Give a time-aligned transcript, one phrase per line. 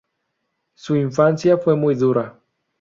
[0.73, 2.33] Su infancia fue muy dura.